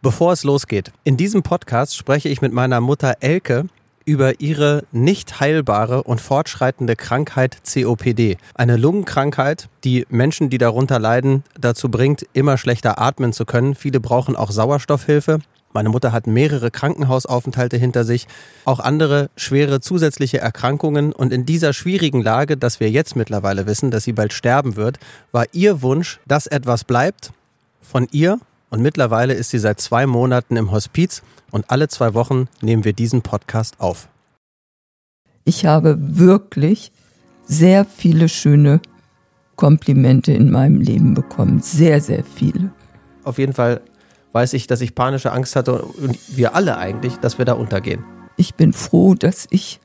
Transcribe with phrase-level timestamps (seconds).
[0.00, 3.64] Bevor es losgeht, in diesem Podcast spreche ich mit meiner Mutter Elke
[4.04, 8.36] über ihre nicht heilbare und fortschreitende Krankheit COPD.
[8.54, 13.74] Eine Lungenkrankheit, die Menschen, die darunter leiden, dazu bringt, immer schlechter atmen zu können.
[13.74, 15.40] Viele brauchen auch Sauerstoffhilfe.
[15.72, 18.28] Meine Mutter hat mehrere Krankenhausaufenthalte hinter sich,
[18.64, 21.12] auch andere schwere zusätzliche Erkrankungen.
[21.12, 25.00] Und in dieser schwierigen Lage, dass wir jetzt mittlerweile wissen, dass sie bald sterben wird,
[25.32, 27.32] war ihr Wunsch, dass etwas bleibt
[27.82, 28.38] von ihr.
[28.70, 32.92] Und mittlerweile ist sie seit zwei Monaten im Hospiz und alle zwei Wochen nehmen wir
[32.92, 34.08] diesen Podcast auf.
[35.44, 36.92] Ich habe wirklich
[37.46, 38.80] sehr viele schöne
[39.56, 41.60] Komplimente in meinem Leben bekommen.
[41.62, 42.70] Sehr, sehr viele.
[43.24, 43.80] Auf jeden Fall
[44.32, 48.04] weiß ich, dass ich panische Angst hatte und wir alle eigentlich, dass wir da untergehen.
[48.36, 49.80] Ich bin froh, dass ich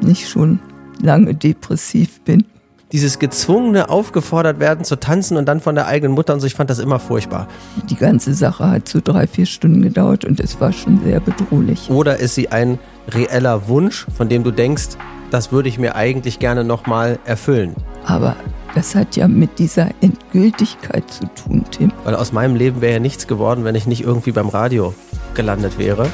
[0.00, 0.60] nicht schon
[1.00, 2.44] lange depressiv bin
[2.92, 6.54] dieses gezwungene aufgefordert werden zu tanzen und dann von der eigenen Mutter und so, ich
[6.54, 7.48] fand das immer furchtbar.
[7.88, 11.90] Die ganze Sache hat so drei, vier Stunden gedauert und es war schon sehr bedrohlich.
[11.90, 14.90] Oder ist sie ein reeller Wunsch, von dem du denkst,
[15.30, 17.74] das würde ich mir eigentlich gerne nochmal erfüllen?
[18.04, 18.36] Aber
[18.74, 21.92] das hat ja mit dieser Endgültigkeit zu tun, Tim.
[22.04, 24.94] Weil aus meinem Leben wäre ja nichts geworden, wenn ich nicht irgendwie beim Radio
[25.34, 26.08] gelandet wäre.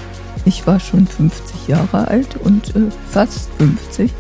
[0.44, 4.12] Ich war schon 50 Jahre alt und äh, fast 50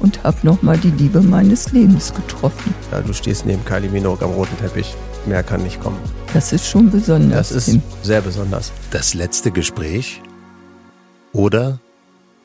[0.00, 2.74] und habe nochmal die Liebe meines Lebens getroffen.
[2.90, 4.94] Ja, du stehst neben Kylie Minogue am roten Teppich.
[5.26, 5.98] Mehr kann nicht kommen.
[6.32, 7.50] Das ist schon besonders.
[7.50, 7.82] Das ist Tim.
[8.02, 8.72] sehr besonders.
[8.90, 10.22] Das letzte Gespräch
[11.32, 11.80] oder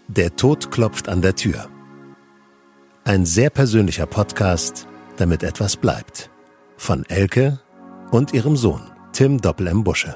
[0.07, 1.67] Der Tod klopft an der Tür.
[3.05, 6.29] Ein sehr persönlicher Podcast, damit etwas bleibt.
[6.77, 7.59] Von Elke
[8.11, 8.81] und ihrem Sohn,
[9.13, 9.83] Tim Doppel M.
[9.83, 10.15] Busche.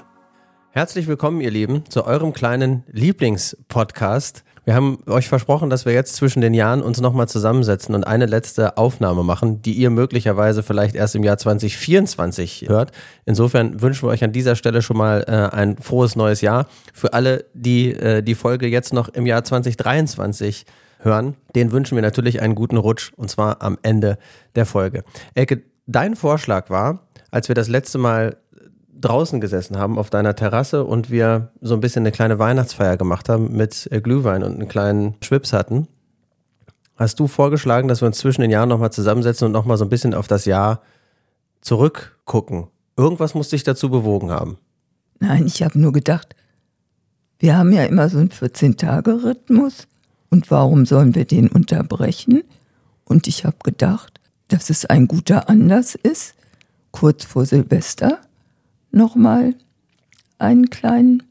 [0.72, 6.18] Herzlich willkommen, ihr Lieben, zu eurem kleinen Lieblingspodcast wir haben euch versprochen, dass wir jetzt
[6.18, 10.94] zwischen den Jahren uns nochmal zusammensetzen und eine letzte Aufnahme machen, die ihr möglicherweise vielleicht
[10.94, 12.92] erst im Jahr 2024 hört.
[13.26, 16.68] Insofern wünschen wir euch an dieser Stelle schon mal äh, ein frohes neues Jahr.
[16.94, 20.66] Für alle, die äh, die Folge jetzt noch im Jahr 2023
[21.00, 24.18] hören, denen wünschen wir natürlich einen guten Rutsch und zwar am Ende
[24.58, 25.06] der Folge.
[25.34, 28.36] Elke, dein Vorschlag war, als wir das letzte Mal
[29.00, 33.30] draußen gesessen haben auf deiner Terrasse und wir so ein bisschen eine kleine Weihnachtsfeier gemacht
[33.30, 35.88] haben mit äh, Glühwein und einen kleinen Schwips hatten,
[36.96, 39.90] hast du vorgeschlagen, dass wir uns zwischen den Jahren nochmal zusammensetzen und nochmal so ein
[39.90, 40.82] bisschen auf das Jahr
[41.62, 42.68] zurückgucken.
[42.96, 44.58] Irgendwas muss dich dazu bewogen haben.
[45.20, 46.36] Nein, ich habe nur gedacht,
[47.40, 49.88] wir haben ja immer so einen 14-Tage-Rhythmus
[50.30, 52.44] und warum sollen wir den unterbrechen?
[53.06, 56.34] Und ich habe gedacht, dass es ein guter Anlass ist,
[56.92, 58.20] kurz vor Silvester
[58.98, 59.54] nochmal
[60.40, 61.24] einen kleinen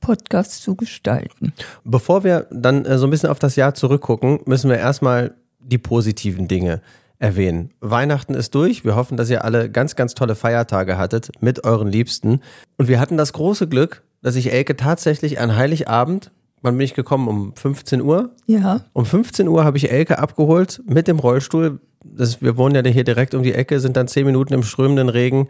[0.00, 1.52] Podcast zu gestalten.
[1.84, 5.78] Bevor wir dann äh, so ein bisschen auf das Jahr zurückgucken, müssen wir erstmal die
[5.78, 6.80] positiven Dinge
[7.18, 7.70] erwähnen.
[7.80, 8.84] Weihnachten ist durch.
[8.84, 12.40] Wir hoffen, dass ihr alle ganz, ganz tolle Feiertage hattet mit euren Liebsten.
[12.78, 16.32] Und wir hatten das große Glück, dass ich Elke tatsächlich an Heiligabend,
[16.62, 17.28] wann bin ich gekommen?
[17.28, 18.30] Um 15 Uhr?
[18.46, 18.80] Ja.
[18.94, 21.80] Um 15 Uhr habe ich Elke abgeholt mit dem Rollstuhl.
[22.04, 25.08] Das, wir wohnen ja hier direkt um die Ecke, sind dann zehn Minuten im strömenden
[25.08, 25.48] Regen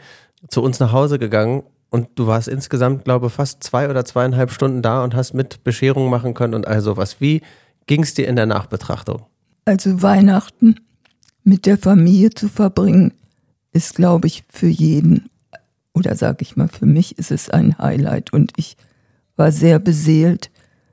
[0.48, 4.50] zu uns nach Hause gegangen und du warst insgesamt, glaube ich, fast zwei oder zweieinhalb
[4.50, 7.20] Stunden da und hast mit Bescherung machen können und all sowas.
[7.20, 7.42] Wie
[7.86, 9.26] ging es dir in der Nachbetrachtung?
[9.64, 10.76] Also Weihnachten
[11.44, 13.12] mit der Familie zu verbringen,
[13.72, 15.30] ist, glaube ich, für jeden,
[15.94, 18.76] oder sage ich mal, für mich ist es ein Highlight und ich
[19.36, 20.50] war sehr beseelt,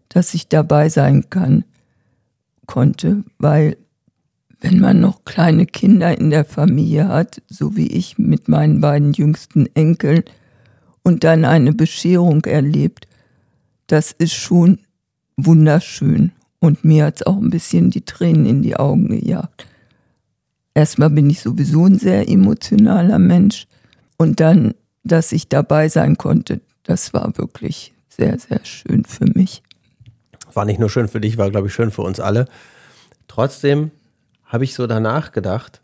[0.09, 1.65] dass ich dabei sein kann,
[2.65, 3.77] konnte, weil
[4.59, 9.13] wenn man noch kleine Kinder in der Familie hat, so wie ich mit meinen beiden
[9.13, 10.23] jüngsten Enkeln,
[11.03, 13.07] und dann eine Bescherung erlebt,
[13.87, 14.79] das ist schon
[15.37, 16.31] wunderschön.
[16.59, 19.67] Und mir hat es auch ein bisschen die Tränen in die Augen gejagt.
[20.73, 23.67] Erstmal bin ich sowieso ein sehr emotionaler Mensch.
[24.17, 29.63] Und dann, dass ich dabei sein konnte, das war wirklich sehr, sehr schön für mich.
[30.53, 32.47] War nicht nur schön für dich, war, glaube ich, schön für uns alle.
[33.27, 33.91] Trotzdem
[34.47, 35.81] habe ich so danach gedacht,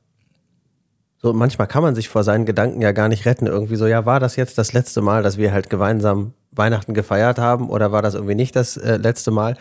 [1.21, 3.47] so manchmal kann man sich vor seinen Gedanken ja gar nicht retten.
[3.47, 7.39] Irgendwie so, ja, war das jetzt das letzte Mal, dass wir halt gemeinsam Weihnachten gefeiert
[7.39, 9.55] haben oder war das irgendwie nicht das äh, letzte Mal?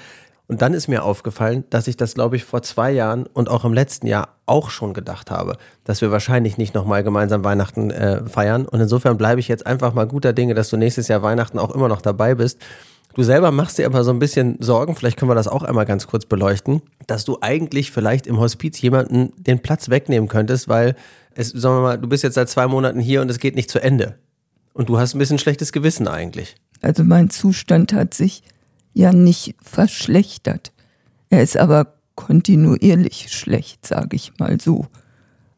[0.49, 3.65] Und dann ist mir aufgefallen, dass ich das, glaube ich, vor zwei Jahren und auch
[3.65, 8.27] im letzten Jahr auch schon gedacht habe, dass wir wahrscheinlich nicht nochmal gemeinsam Weihnachten äh,
[8.27, 8.67] feiern.
[8.67, 11.75] Und insofern bleibe ich jetzt einfach mal guter Dinge, dass du nächstes Jahr Weihnachten auch
[11.75, 12.59] immer noch dabei bist
[13.15, 15.85] Du selber machst dir aber so ein bisschen Sorgen, vielleicht können wir das auch einmal
[15.85, 20.97] ganz kurz beleuchten, dass du eigentlich vielleicht im Hospiz jemanden den Platz wegnehmen könntest, weil
[21.35, 23.71] es, sagen wir mal, du bist jetzt seit zwei Monaten hier und es geht nicht
[23.71, 24.19] zu Ende.
[24.73, 26.57] Und du hast ein bisschen schlechtes Gewissen eigentlich.
[26.81, 28.43] Also mein Zustand hat sich
[28.95, 30.73] ja nicht verschlechtert.
[31.29, 34.87] Er ist aber kontinuierlich schlecht, sage ich mal so.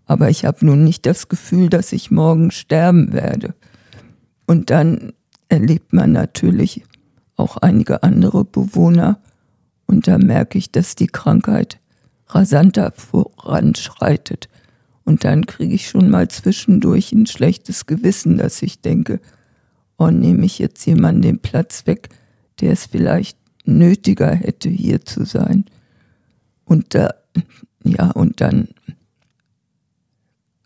[0.06, 3.54] Aber ich habe nun nicht das Gefühl, dass ich morgen sterben werde.
[4.46, 5.12] Und dann
[5.48, 6.82] erlebt man natürlich
[7.36, 9.18] auch einige andere Bewohner
[9.86, 11.80] und da merke ich, dass die Krankheit
[12.28, 14.48] rasanter voranschreitet.
[15.04, 19.20] Und dann kriege ich schon mal zwischendurch ein schlechtes Gewissen, dass ich denke,
[19.98, 22.08] oh, nehme ich jetzt jemanden den Platz weg,
[22.60, 25.66] der es vielleicht nötiger hätte, hier zu sein.
[26.64, 27.14] Und da,
[27.84, 28.68] ja, und dann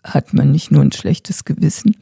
[0.04, 1.96] hat man nicht nur ein schlechtes Gewissen.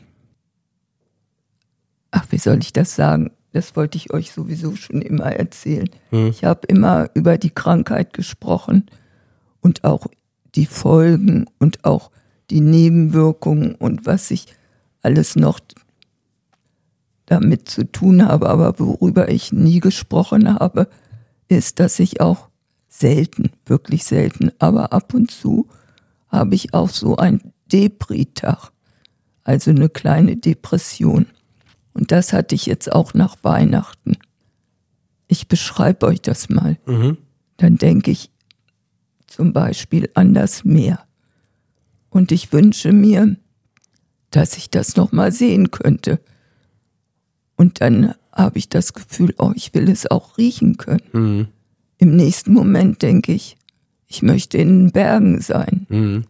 [2.11, 3.31] Ach, wie soll ich das sagen?
[3.57, 5.89] Das wollte ich euch sowieso schon immer erzählen.
[6.11, 6.27] Hm.
[6.27, 8.85] Ich habe immer über die Krankheit gesprochen
[9.63, 10.09] und auch
[10.55, 12.11] die Folgen und auch
[12.51, 14.45] die Nebenwirkungen und was ich
[15.01, 15.59] alles noch
[17.25, 20.87] damit zu tun habe, aber worüber ich nie gesprochen habe,
[21.49, 22.51] ist, dass ich auch
[22.91, 25.67] selten, wirklich selten, aber ab und zu
[26.29, 28.71] habe ich auch so ein Depri-Tag,
[29.45, 31.25] also eine kleine Depression.
[31.97, 34.19] Und das hatte ich jetzt auch nach Weihnachten.
[35.29, 36.77] Ich beschreibe euch das mal.
[36.85, 37.17] Mhm.
[37.57, 38.31] Dann denke ich
[39.27, 41.01] zum Beispiel an das Meer.
[42.11, 43.37] Und ich wünsche mir,
[44.31, 46.21] dass ich das noch mal sehen könnte.
[47.57, 51.01] Und dann habe ich das Gefühl, oh, ich will es auch riechen können.
[51.15, 51.49] Mhm.
[51.97, 53.57] Im nächsten Moment denke ich,
[54.07, 55.87] ich möchte in den Bergen sein.
[55.89, 56.25] Mhm.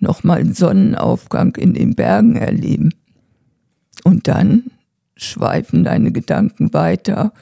[0.00, 2.92] Nochmal einen Sonnenaufgang in den Bergen erleben.
[4.02, 4.72] Und dann
[5.18, 7.32] schweifen deine Gedanken weiter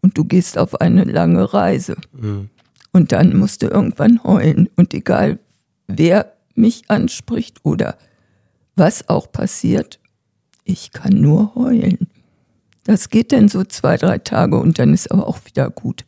[0.00, 1.96] und du gehst auf eine lange Reise.
[2.12, 2.48] Mhm.
[2.92, 4.68] Und dann musst du irgendwann heulen.
[4.74, 5.38] Und egal,
[5.86, 7.96] wer mich anspricht oder
[8.74, 10.00] was auch passiert,
[10.64, 12.08] ich kann nur heulen.
[12.84, 16.04] Das geht dann so zwei, drei Tage und dann ist aber auch wieder gut.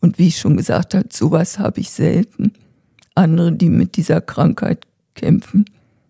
[0.00, 2.52] Und wie ich schon gesagt habe, sowas habe ich selten.
[3.14, 5.64] Andere, die mit dieser Krankheit kämpfen,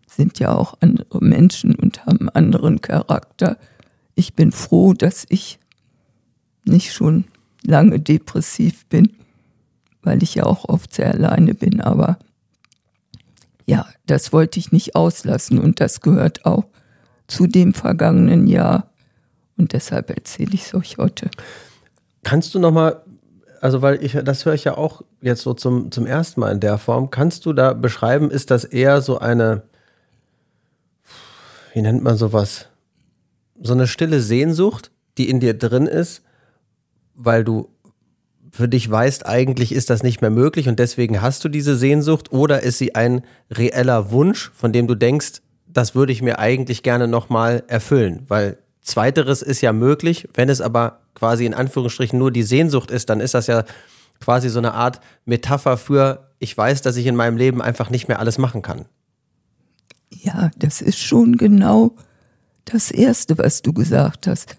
[0.07, 3.57] sind ja auch andere Menschen und haben anderen Charakter.
[4.15, 5.59] Ich bin froh, dass ich
[6.65, 7.25] nicht schon
[7.63, 9.17] lange depressiv bin,
[10.03, 11.81] weil ich ja auch oft sehr alleine bin.
[11.81, 12.19] Aber
[13.67, 16.65] ja, das wollte ich nicht auslassen und das gehört auch
[17.27, 18.91] zu dem vergangenen Jahr
[19.57, 21.31] und deshalb erzähle ich es euch heute.
[22.23, 23.03] Kannst du nochmal,
[23.61, 26.61] also weil ich, das höre ich ja auch jetzt so zum, zum ersten Mal in
[26.61, 29.63] der Form, kannst du da beschreiben, ist das eher so eine,
[31.73, 32.69] wie nennt man sowas,
[33.61, 36.23] so eine stille Sehnsucht, die in dir drin ist,
[37.15, 37.69] weil du
[38.51, 42.33] für dich weißt, eigentlich ist das nicht mehr möglich und deswegen hast du diese Sehnsucht?
[42.33, 46.85] Oder ist sie ein reeller Wunsch, von dem du denkst, das würde ich mir eigentlich
[46.85, 52.31] gerne nochmal erfüllen, weil Zweiteres ist ja möglich, wenn es aber quasi in Anführungsstrichen nur
[52.31, 53.65] die Sehnsucht ist, dann ist das ja
[54.21, 58.09] quasi so eine Art Metapher für, ich weiß, dass ich in meinem Leben einfach nicht
[58.09, 58.85] mehr alles machen kann.
[60.11, 61.95] Ja, das ist schon genau
[62.65, 64.57] das Erste, was du gesagt hast.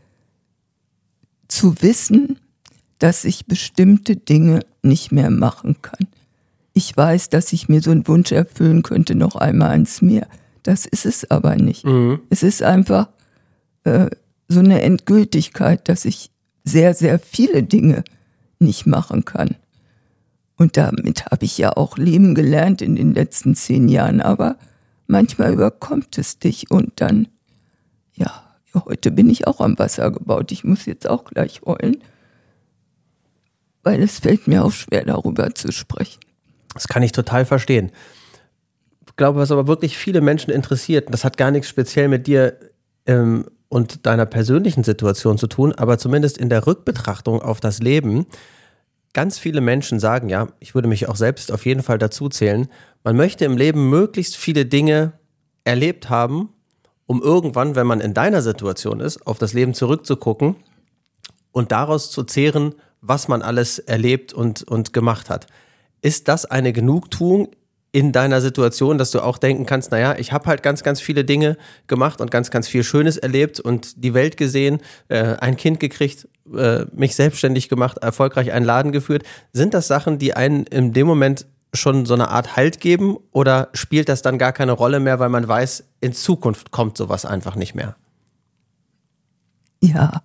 [1.48, 2.40] Zu wissen,
[3.00, 6.08] dass ich bestimmte Dinge nicht mehr machen kann.
[6.74, 10.28] Ich weiß, dass ich mir so einen Wunsch erfüllen könnte, noch einmal ans Meer.
[10.64, 11.86] Das ist es aber nicht.
[11.86, 12.20] Mhm.
[12.30, 13.10] Es ist einfach,
[13.84, 14.10] äh,
[14.48, 16.32] so eine Endgültigkeit, dass ich
[16.64, 18.04] sehr, sehr viele Dinge
[18.60, 19.56] nicht machen kann.
[20.58, 24.22] Und damit habe ich ja auch leben gelernt in den letzten zehn Jahren.
[24.22, 24.58] Aber
[25.08, 27.28] manchmal überkommt es dich und dann,
[28.16, 30.52] ja, heute bin ich auch am Wasser gebaut.
[30.52, 31.98] Ich muss jetzt auch gleich heulen,
[33.84, 36.20] weil es fällt mir auch schwer, darüber zu sprechen.
[36.74, 37.92] Das kann ich total verstehen.
[39.08, 42.60] Ich glaube, was aber wirklich viele Menschen interessiert, das hat gar nichts speziell mit dir
[43.06, 48.26] ähm, und deiner persönlichen Situation zu tun, aber zumindest in der Rückbetrachtung auf das Leben.
[49.14, 52.68] Ganz viele Menschen sagen, ja, ich würde mich auch selbst auf jeden Fall dazu zählen,
[53.04, 55.14] man möchte im Leben möglichst viele Dinge
[55.64, 56.50] erlebt haben,
[57.08, 60.56] um irgendwann, wenn man in deiner Situation ist, auf das Leben zurückzugucken
[61.52, 65.48] und daraus zu zehren, was man alles erlebt und, und gemacht hat.
[66.02, 67.50] Ist das eine Genugtuung
[67.92, 71.24] in deiner Situation, dass du auch denken kannst, naja, ich habe halt ganz, ganz viele
[71.24, 71.56] Dinge
[71.88, 76.28] gemacht und ganz, ganz viel Schönes erlebt und die Welt gesehen, äh, ein Kind gekriegt,
[76.54, 79.24] äh, mich selbstständig gemacht, erfolgreich einen Laden geführt.
[79.54, 81.46] Sind das Sachen, die einen in dem Moment
[81.76, 85.30] schon so eine Art Halt geben oder spielt das dann gar keine Rolle mehr, weil
[85.30, 87.96] man weiß, in Zukunft kommt sowas einfach nicht mehr?
[89.82, 90.22] Ja,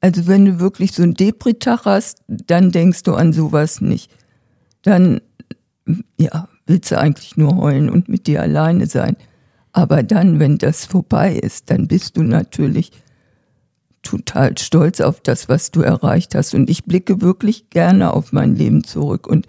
[0.00, 4.10] also wenn du wirklich so einen Depri-Tag hast, dann denkst du an sowas nicht.
[4.82, 5.20] Dann,
[6.18, 9.16] ja, willst du eigentlich nur heulen und mit dir alleine sein.
[9.72, 12.92] Aber dann, wenn das vorbei ist, dann bist du natürlich
[14.02, 16.54] total stolz auf das, was du erreicht hast.
[16.54, 19.46] Und ich blicke wirklich gerne auf mein Leben zurück und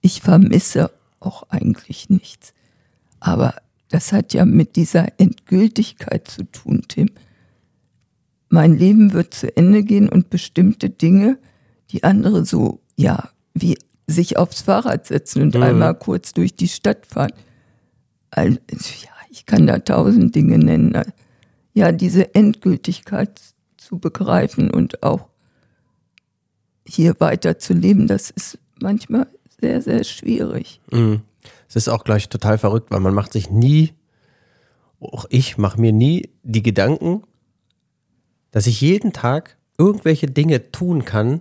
[0.00, 0.90] ich vermisse
[1.20, 2.54] auch eigentlich nichts.
[3.20, 3.54] Aber
[3.90, 7.10] das hat ja mit dieser Endgültigkeit zu tun, Tim.
[8.52, 11.38] mein Leben wird zu Ende gehen und bestimmte Dinge,
[11.92, 13.78] die andere so, ja, wie
[14.08, 15.62] sich aufs Fahrrad setzen und Mhm.
[15.62, 17.32] einmal kurz durch die Stadt fahren.
[18.32, 18.58] Also,
[19.04, 21.00] ja, ich kann da tausend Dinge nennen.
[21.74, 23.40] Ja, diese Endgültigkeit
[23.76, 25.28] zu begreifen und auch
[26.84, 29.28] hier weiter zu leben, das ist manchmal
[29.60, 30.80] sehr, sehr schwierig.
[30.90, 31.22] Mhm.
[31.68, 33.92] Es ist auch gleich total verrückt, weil man macht sich nie,
[35.00, 37.22] auch ich mache mir nie die Gedanken,
[38.50, 41.40] dass ich jeden Tag irgendwelche Dinge tun kann,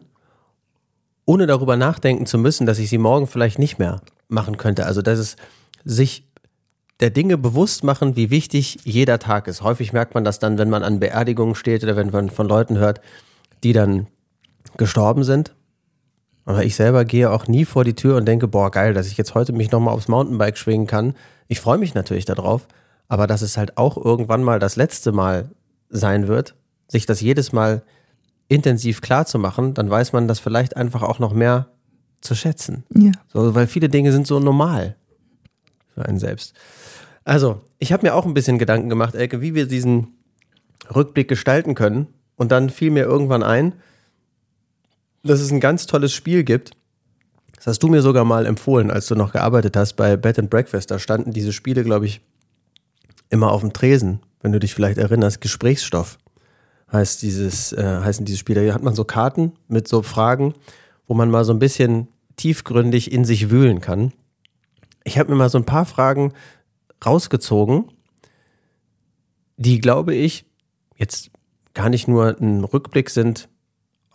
[1.25, 4.85] ohne darüber nachdenken zu müssen, dass ich sie morgen vielleicht nicht mehr machen könnte.
[4.85, 5.35] Also, dass es
[5.83, 6.23] sich
[6.99, 9.61] der Dinge bewusst machen, wie wichtig jeder Tag ist.
[9.61, 12.77] Häufig merkt man das dann, wenn man an Beerdigungen steht oder wenn man von Leuten
[12.77, 13.01] hört,
[13.63, 14.07] die dann
[14.77, 15.55] gestorben sind.
[16.49, 19.17] Aber ich selber gehe auch nie vor die Tür und denke, boah, geil, dass ich
[19.17, 21.13] jetzt heute mich nochmal aufs Mountainbike schwingen kann.
[21.47, 22.67] Ich freue mich natürlich darauf,
[23.07, 25.51] aber dass es halt auch irgendwann mal das letzte Mal
[25.89, 26.55] sein wird,
[26.87, 27.83] sich das jedes Mal
[28.47, 31.67] intensiv klar zu machen, dann weiß man das vielleicht einfach auch noch mehr
[32.19, 32.83] zu schätzen.
[32.95, 33.11] Ja.
[33.31, 34.95] So, weil viele Dinge sind so normal
[35.93, 36.55] für einen selbst.
[37.25, 40.15] Also, ich habe mir auch ein bisschen Gedanken gemacht, Elke, wie wir diesen
[40.95, 42.07] Rückblick gestalten können.
[42.37, 43.73] Und dann fiel mir irgendwann ein,
[45.23, 46.71] dass es ein ganz tolles Spiel gibt.
[47.55, 50.49] Das hast du mir sogar mal empfohlen, als du noch gearbeitet hast bei Bed and
[50.49, 50.91] Breakfast.
[50.91, 52.21] Da standen diese Spiele, glaube ich,
[53.29, 55.41] immer auf dem Tresen, wenn du dich vielleicht erinnerst.
[55.41, 56.17] Gesprächsstoff
[56.91, 58.61] heißt dieses, äh, heißen diese Spiele.
[58.61, 60.53] Hier hat man so Karten mit so Fragen,
[61.07, 62.07] wo man mal so ein bisschen
[62.37, 64.13] tiefgründig in sich wühlen kann.
[65.03, 66.33] Ich habe mir mal so ein paar Fragen
[67.05, 67.91] rausgezogen,
[69.57, 70.45] die, glaube ich,
[70.95, 71.31] jetzt
[71.73, 73.48] gar nicht nur ein Rückblick sind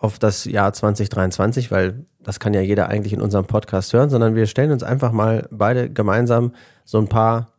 [0.05, 4.35] auf das Jahr 2023, weil das kann ja jeder eigentlich in unserem Podcast hören, sondern
[4.35, 6.53] wir stellen uns einfach mal beide gemeinsam
[6.85, 7.55] so ein paar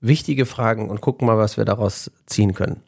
[0.00, 2.80] wichtige Fragen und gucken mal, was wir daraus ziehen können.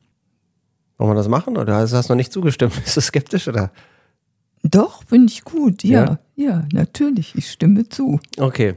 [0.96, 2.74] Wollen wir das machen oder hast du noch nicht zugestimmt?
[2.84, 3.70] Bist du skeptisch oder?
[4.62, 6.18] Doch, finde ich gut, ja.
[6.34, 6.46] Ja?
[6.46, 6.64] ja.
[6.72, 8.20] natürlich, ich stimme zu.
[8.38, 8.74] Okay.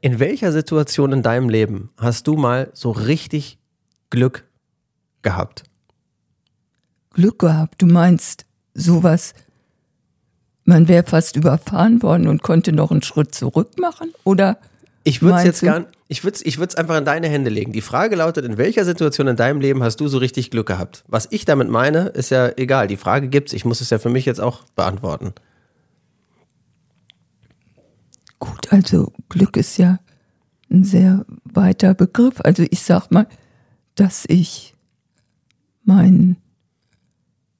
[0.00, 3.58] In welcher Situation in deinem Leben hast du mal so richtig
[4.10, 4.48] Glück
[5.22, 5.62] gehabt?
[7.10, 9.34] Glück gehabt, du meinst sowas,
[10.64, 14.12] man wäre fast überfahren worden und konnte noch einen Schritt zurück machen?
[14.24, 14.58] Oder
[15.04, 15.66] Ich würde es jetzt du?
[15.66, 17.72] gar ich würde es ich würd's einfach in deine Hände legen.
[17.72, 21.02] Die Frage lautet, in welcher Situation in deinem Leben hast du so richtig Glück gehabt?
[21.08, 22.88] Was ich damit meine, ist ja egal.
[22.88, 23.52] Die Frage gibt's.
[23.52, 25.32] Ich muss es ja für mich jetzt auch beantworten.
[28.38, 29.98] gut, also Glück ist ja
[30.70, 32.40] ein sehr weiter Begriff.
[32.42, 33.26] Also ich sag mal,
[33.94, 34.74] dass ich
[35.84, 36.36] meinen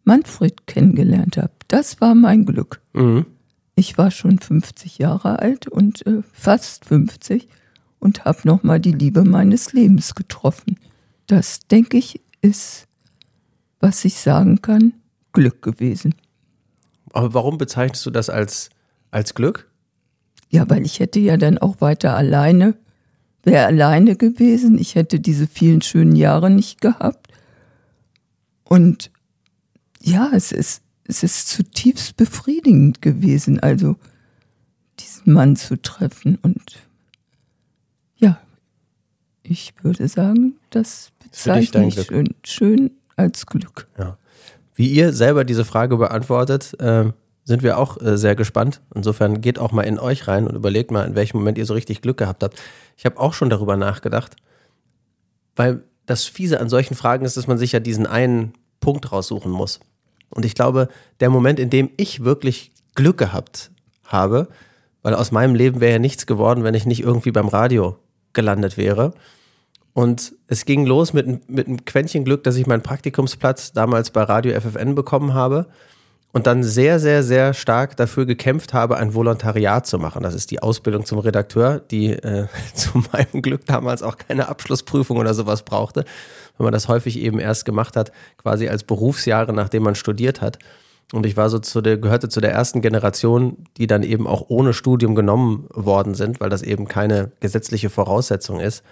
[0.04, 1.53] Manfred kennengelernt habe.
[1.68, 2.80] Das war mein Glück.
[2.92, 3.26] Mhm.
[3.76, 7.48] Ich war schon 50 Jahre alt und äh, fast 50
[7.98, 10.78] und habe nochmal die Liebe meines Lebens getroffen.
[11.26, 12.86] Das, denke ich, ist,
[13.80, 14.92] was ich sagen kann,
[15.32, 16.14] Glück gewesen.
[17.12, 18.70] Aber warum bezeichnest du das als,
[19.10, 19.68] als Glück?
[20.50, 22.76] Ja, weil ich hätte ja dann auch weiter alleine,
[23.42, 24.78] wäre alleine gewesen.
[24.78, 27.28] Ich hätte diese vielen schönen Jahre nicht gehabt.
[28.62, 29.10] Und
[30.00, 33.96] ja, es ist, es ist zutiefst befriedigend gewesen, also
[35.00, 36.38] diesen Mann zu treffen.
[36.42, 36.62] Und
[38.16, 38.40] ja,
[39.42, 43.88] ich würde sagen, das bezeichne ich schön, schön als Glück.
[43.98, 44.18] Ja.
[44.74, 47.12] Wie ihr selber diese Frage beantwortet, äh,
[47.44, 48.80] sind wir auch äh, sehr gespannt.
[48.94, 51.74] Insofern geht auch mal in euch rein und überlegt mal, in welchem Moment ihr so
[51.74, 52.60] richtig Glück gehabt habt.
[52.96, 54.36] Ich habe auch schon darüber nachgedacht,
[55.54, 59.52] weil das Fiese an solchen Fragen ist, dass man sich ja diesen einen Punkt raussuchen
[59.52, 59.80] muss.
[60.34, 60.88] Und ich glaube,
[61.20, 63.70] der Moment, in dem ich wirklich Glück gehabt
[64.04, 64.48] habe,
[65.02, 67.96] weil aus meinem Leben wäre ja nichts geworden, wenn ich nicht irgendwie beim Radio
[68.32, 69.14] gelandet wäre.
[69.92, 74.22] Und es ging los mit, mit einem Quäntchen Glück, dass ich meinen Praktikumsplatz damals bei
[74.22, 75.66] Radio FFN bekommen habe
[76.34, 80.24] und dann sehr, sehr, sehr stark dafür gekämpft habe, ein Volontariat zu machen.
[80.24, 85.16] Das ist die Ausbildung zum Redakteur, die äh, zu meinem Glück damals auch keine Abschlussprüfung
[85.16, 86.04] oder sowas brauchte,
[86.58, 90.58] wenn man das häufig eben erst gemacht hat, quasi als Berufsjahre, nachdem man studiert hat.
[91.12, 94.46] Und ich war so zu der, gehörte zu der ersten Generation, die dann eben auch
[94.48, 98.82] ohne Studium genommen worden sind, weil das eben keine gesetzliche Voraussetzung ist.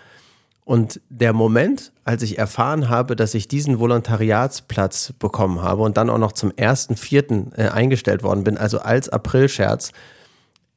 [0.64, 6.08] Und der Moment, als ich erfahren habe, dass ich diesen Volontariatsplatz bekommen habe und dann
[6.08, 9.92] auch noch zum ersten Vierten äh, eingestellt worden bin, also als Aprilscherz,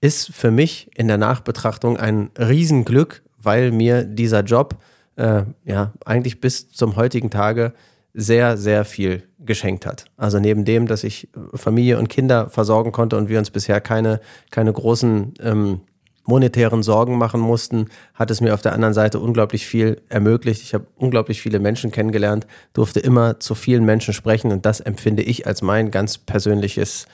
[0.01, 4.75] ist für mich in der Nachbetrachtung ein Riesenglück, weil mir dieser Job
[5.17, 7.73] äh, ja eigentlich bis zum heutigen Tage
[8.13, 10.05] sehr, sehr viel geschenkt hat.
[10.17, 14.19] Also neben dem, dass ich Familie und Kinder versorgen konnte und wir uns bisher keine,
[14.51, 15.81] keine großen ähm,
[16.25, 20.62] monetären Sorgen machen mussten, hat es mir auf der anderen Seite unglaublich viel ermöglicht.
[20.62, 25.24] Ich habe unglaublich viele Menschen kennengelernt, durfte immer zu vielen Menschen sprechen und das empfinde
[25.24, 27.05] ich als mein ganz persönliches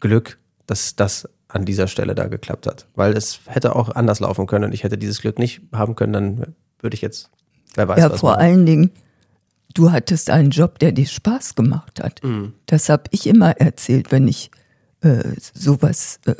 [0.00, 2.86] Glück, dass das an dieser Stelle da geklappt hat.
[2.94, 6.12] Weil es hätte auch anders laufen können und ich hätte dieses Glück nicht haben können,
[6.12, 7.30] dann würde ich jetzt,
[7.74, 8.42] wer weiß Ja, was vor machen.
[8.42, 8.90] allen Dingen,
[9.74, 12.22] du hattest einen Job, der dir Spaß gemacht hat.
[12.22, 12.52] Mhm.
[12.66, 14.50] Das habe ich immer erzählt, wenn ich
[15.00, 15.22] äh,
[15.54, 16.34] sowas äh,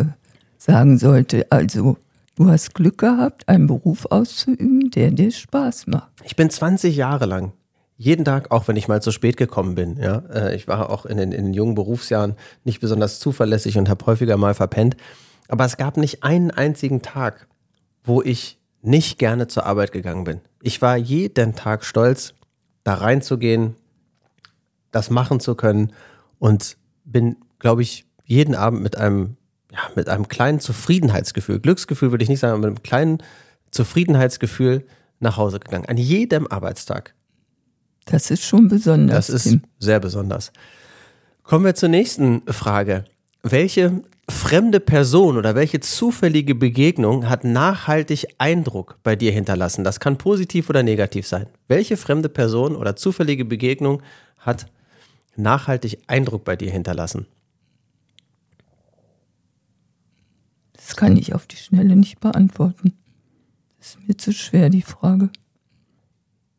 [0.58, 1.46] sagen sollte.
[1.50, 1.96] Also,
[2.38, 6.10] du hast Glück gehabt, einen Beruf auszuüben, der dir Spaß macht.
[6.24, 7.52] Ich bin 20 Jahre lang
[7.98, 11.04] jeden Tag, auch wenn ich mal zu spät gekommen bin, ja, äh, ich war auch
[11.04, 14.96] in den, in den jungen Berufsjahren nicht besonders zuverlässig und habe häufiger mal verpennt.
[15.48, 17.48] Aber es gab nicht einen einzigen Tag,
[18.04, 20.40] wo ich nicht gerne zur Arbeit gegangen bin.
[20.62, 22.34] Ich war jeden Tag stolz,
[22.84, 23.74] da reinzugehen,
[24.92, 25.92] das machen zu können
[26.38, 29.36] und bin, glaube ich, jeden Abend mit einem,
[29.72, 33.22] ja, mit einem kleinen Zufriedenheitsgefühl, Glücksgefühl würde ich nicht sagen, aber mit einem kleinen
[33.70, 34.86] Zufriedenheitsgefühl
[35.20, 35.86] nach Hause gegangen.
[35.86, 37.14] An jedem Arbeitstag.
[38.06, 39.26] Das ist schon besonders.
[39.26, 39.62] Das ist Tim.
[39.78, 40.52] sehr besonders.
[41.42, 43.04] Kommen wir zur nächsten Frage.
[43.42, 49.84] Welche fremde Person oder welche zufällige Begegnung hat nachhaltig Eindruck bei dir hinterlassen?
[49.84, 51.46] Das kann positiv oder negativ sein.
[51.66, 54.02] Welche fremde Person oder zufällige Begegnung
[54.38, 54.66] hat
[55.36, 57.26] nachhaltig Eindruck bei dir hinterlassen?
[60.88, 62.94] Das kann ich auf die Schnelle nicht beantworten.
[63.78, 65.28] Das ist mir zu schwer, die Frage.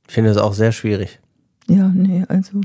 [0.08, 1.20] Ich finde es auch sehr schwierig.
[1.68, 2.62] Ja, nee, also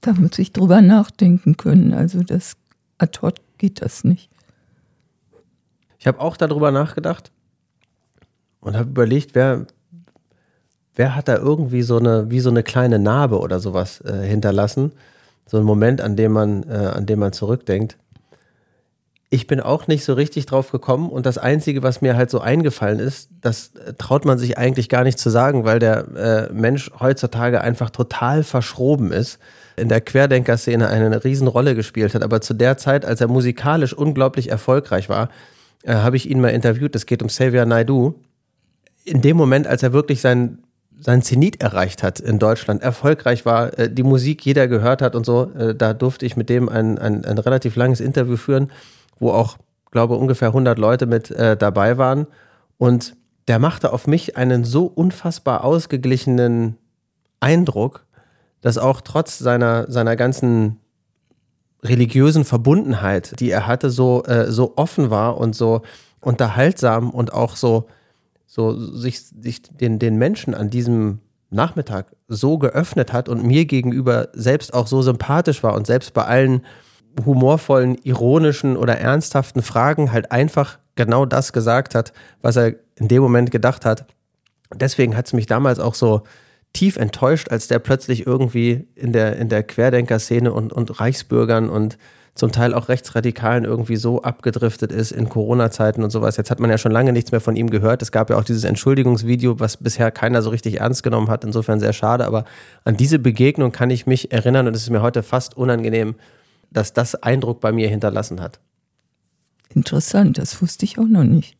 [0.00, 1.94] da muss ich drüber nachdenken können.
[1.94, 2.52] Also das
[2.98, 4.30] ad hoc geht das nicht.
[5.98, 7.32] Ich habe auch darüber nachgedacht
[8.60, 9.66] und habe überlegt, wer,
[10.94, 14.92] wer hat da irgendwie so eine, wie so eine kleine Narbe oder sowas äh, hinterlassen.
[15.44, 17.98] So ein Moment, an dem man, äh, an dem man zurückdenkt.
[19.34, 22.40] Ich bin auch nicht so richtig drauf gekommen und das Einzige, was mir halt so
[22.40, 26.52] eingefallen ist, das äh, traut man sich eigentlich gar nicht zu sagen, weil der äh,
[26.52, 29.38] Mensch heutzutage einfach total verschroben ist,
[29.76, 32.22] in der Querdenker-Szene eine Riesenrolle gespielt hat.
[32.22, 35.30] Aber zu der Zeit, als er musikalisch unglaublich erfolgreich war,
[35.82, 36.94] äh, habe ich ihn mal interviewt.
[36.94, 38.16] Es geht um Xavier Naidoo.
[39.04, 40.58] In dem Moment, als er wirklich sein,
[41.00, 45.24] sein Zenit erreicht hat in Deutschland, erfolgreich war, äh, die Musik jeder gehört hat und
[45.24, 48.70] so, äh, da durfte ich mit dem ein, ein, ein relativ langes Interview führen,
[49.22, 49.56] wo auch,
[49.90, 52.26] glaube ungefähr 100 Leute mit äh, dabei waren.
[52.76, 53.14] Und
[53.48, 56.76] der machte auf mich einen so unfassbar ausgeglichenen
[57.40, 58.06] Eindruck,
[58.60, 60.80] dass auch trotz seiner, seiner ganzen
[61.82, 65.82] religiösen Verbundenheit, die er hatte, so, äh, so offen war und so
[66.20, 67.88] unterhaltsam und auch so,
[68.46, 74.28] so sich, sich den, den Menschen an diesem Nachmittag so geöffnet hat und mir gegenüber
[74.32, 76.62] selbst auch so sympathisch war und selbst bei allen
[77.24, 83.22] humorvollen, ironischen oder ernsthaften Fragen halt einfach genau das gesagt hat, was er in dem
[83.22, 84.06] Moment gedacht hat.
[84.74, 86.22] Deswegen hat es mich damals auch so
[86.72, 91.98] tief enttäuscht, als der plötzlich irgendwie in der, in der Querdenker-Szene und, und Reichsbürgern und
[92.34, 96.38] zum Teil auch Rechtsradikalen irgendwie so abgedriftet ist in Corona-Zeiten und sowas.
[96.38, 98.00] Jetzt hat man ja schon lange nichts mehr von ihm gehört.
[98.00, 101.44] Es gab ja auch dieses Entschuldigungsvideo, was bisher keiner so richtig ernst genommen hat.
[101.44, 102.24] Insofern sehr schade.
[102.24, 102.44] Aber
[102.84, 106.14] an diese Begegnung kann ich mich erinnern und es ist mir heute fast unangenehm,
[106.72, 108.60] dass das Eindruck bei mir hinterlassen hat.
[109.74, 111.56] Interessant, das wusste ich auch noch nicht.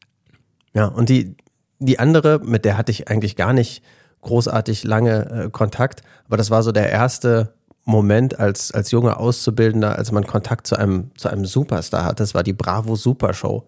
[0.74, 1.36] Ja, und die,
[1.78, 3.82] die andere, mit der hatte ich eigentlich gar nicht
[4.20, 9.98] großartig lange äh, Kontakt, aber das war so der erste Moment als, als junger Auszubildender,
[9.98, 12.22] als man Kontakt zu einem, zu einem Superstar hatte.
[12.22, 13.66] Das war die Bravo Super Show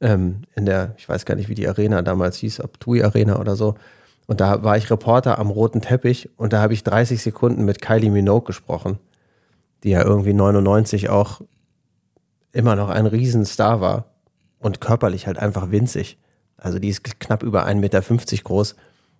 [0.00, 3.38] ähm, in der, ich weiß gar nicht, wie die Arena damals hieß, ob TUI Arena
[3.38, 3.74] oder so.
[4.26, 7.82] Und da war ich Reporter am roten Teppich und da habe ich 30 Sekunden mit
[7.82, 8.98] Kylie Minogue gesprochen,
[9.84, 11.42] die ja irgendwie 99 auch
[12.52, 14.06] immer noch ein Riesenstar war
[14.58, 16.18] und körperlich halt einfach winzig.
[16.56, 18.00] Also die ist knapp über 1,50 Meter
[18.42, 18.76] groß.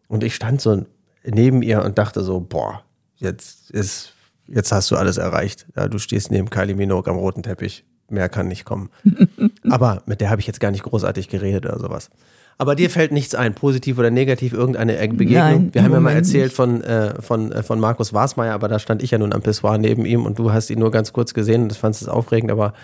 [0.09, 0.87] Und ich stand so
[1.25, 2.83] neben ihr und dachte so, boah,
[3.17, 4.15] jetzt ist,
[4.47, 5.67] jetzt hast du alles erreicht.
[5.77, 7.85] Ja, du stehst neben Kylie Minogue am roten Teppich.
[8.09, 8.91] Mehr kann nicht kommen.
[9.71, 12.11] Aber mit der habe ich jetzt gar nicht großartig geredet oder sowas.
[12.59, 15.37] Aber dir fällt nichts ein, positiv oder negativ, irgendeine Begegnung?
[15.37, 16.57] Nein, Wir haben ja mal erzählt nicht.
[16.57, 19.79] von, äh, von, äh, von Markus Wasmeier, aber da stand ich ja nun am Pissoir
[19.79, 22.51] neben ihm und du hast ihn nur ganz kurz gesehen und das fandest es aufregend,
[22.51, 22.75] aber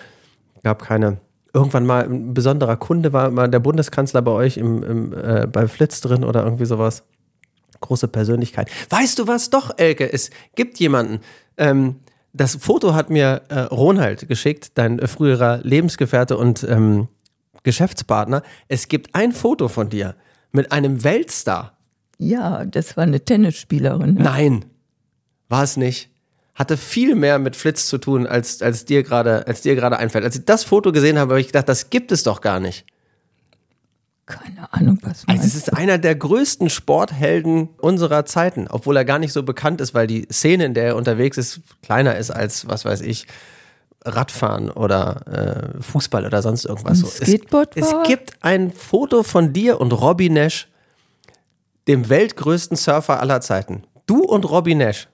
[0.63, 1.17] gab keine.
[1.53, 5.67] Irgendwann mal ein besonderer Kunde war mal der Bundeskanzler bei euch im, im, äh, bei
[5.67, 7.03] Flitz drin oder irgendwie sowas.
[7.81, 8.69] Große Persönlichkeit.
[8.89, 9.49] Weißt du was?
[9.49, 11.19] Doch, Elke, es gibt jemanden.
[11.57, 11.95] Ähm,
[12.33, 17.07] das Foto hat mir äh, Ronald geschickt, dein früherer Lebensgefährte und ähm,
[17.63, 18.43] Geschäftspartner.
[18.67, 20.15] Es gibt ein Foto von dir
[20.51, 21.77] mit einem Weltstar.
[22.17, 24.15] Ja, das war eine Tennisspielerin.
[24.15, 24.23] Ne?
[24.23, 24.65] Nein,
[25.49, 26.09] war es nicht.
[26.53, 30.25] Hatte viel mehr mit Flitz zu tun, als, als dir gerade als dir gerade einfällt.
[30.25, 32.85] Als ich das Foto gesehen habe, habe ich gedacht, das gibt es doch gar nicht.
[34.27, 39.19] Keine Ahnung, was also es ist einer der größten Sporthelden unserer Zeiten, obwohl er gar
[39.19, 42.67] nicht so bekannt ist, weil die Szene, in der er unterwegs ist, kleiner ist als,
[42.67, 43.27] was weiß ich,
[44.03, 46.99] Radfahren oder äh, Fußball oder sonst irgendwas.
[46.99, 47.07] So.
[47.07, 50.67] Skateboard es, es gibt ein Foto von dir und Robbie Nash,
[51.87, 53.83] dem weltgrößten Surfer aller Zeiten.
[54.07, 55.07] Du und Robbie Nash.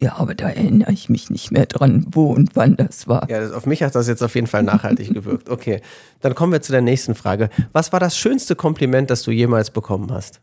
[0.00, 3.28] Ja, aber da erinnere ich mich nicht mehr dran, wo und wann das war.
[3.28, 5.48] Ja, auf mich hat das jetzt auf jeden Fall nachhaltig gewirkt.
[5.48, 5.80] Okay,
[6.20, 7.50] dann kommen wir zu der nächsten Frage.
[7.72, 10.40] Was war das schönste Kompliment, das du jemals bekommen hast?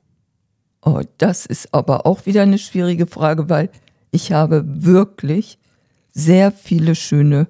[0.84, 3.70] Oh, das ist aber auch wieder eine schwierige Frage, weil
[4.12, 5.58] ich habe wirklich
[6.12, 7.48] sehr viele schöne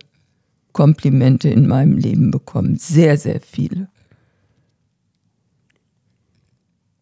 [0.76, 2.76] Komplimente in meinem Leben bekommen.
[2.76, 3.88] Sehr, sehr viele.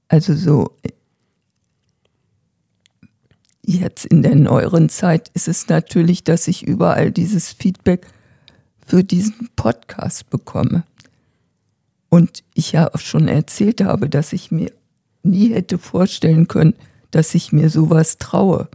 [0.08, 0.78] Also so
[3.66, 8.06] Jetzt in der neueren Zeit ist es natürlich, dass ich überall dieses Feedback
[8.86, 10.84] für diesen Podcast bekomme.
[12.10, 14.72] Und ich ja auch schon erzählt habe, dass ich mir
[15.24, 16.76] nie hätte vorstellen können,
[17.10, 18.68] dass ich mir sowas traue.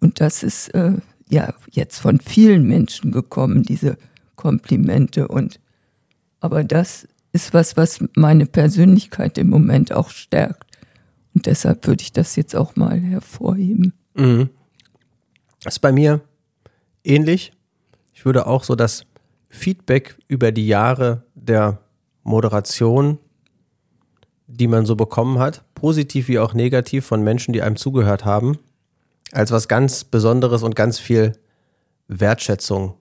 [0.00, 0.94] Und das ist äh,
[1.28, 3.98] ja jetzt von vielen Menschen gekommen, diese
[4.42, 5.28] Komplimente.
[5.28, 5.60] Und
[6.40, 10.64] aber das ist was, was meine Persönlichkeit im Moment auch stärkt.
[11.32, 13.92] Und deshalb würde ich das jetzt auch mal hervorheben.
[14.14, 14.50] Mhm.
[15.62, 16.22] Das ist bei mir
[17.04, 17.52] ähnlich.
[18.12, 19.04] Ich würde auch so das
[19.48, 21.78] Feedback über die Jahre der
[22.24, 23.18] Moderation,
[24.48, 28.58] die man so bekommen hat, positiv wie auch negativ von Menschen, die einem zugehört haben,
[29.30, 31.30] als was ganz Besonderes und ganz viel
[32.08, 32.94] Wertschätzung